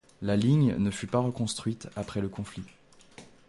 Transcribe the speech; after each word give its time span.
La 0.23 0.35
ligne 0.35 0.75
ne 0.79 0.89
fut 0.89 1.05
pas 1.05 1.19
reconstruite 1.19 1.87
après 1.95 2.21
le 2.21 2.27
conflit. 2.27 2.63